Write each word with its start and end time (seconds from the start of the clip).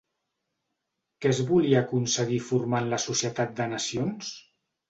Què 1.25 1.29
es 1.33 1.41
volia 1.51 1.83
aconseguir 1.85 2.41
formant 2.49 2.91
la 2.95 3.03
Societat 3.07 3.55
de 3.61 3.73
Nacions? 3.75 4.35